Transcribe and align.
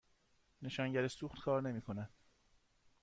نشانگر 0.61 1.07
سوخت 1.07 1.39
کار 1.41 1.61
نمی 1.61 1.81
کند. 1.81 2.09